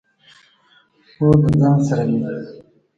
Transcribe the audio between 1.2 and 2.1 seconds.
د ځان سره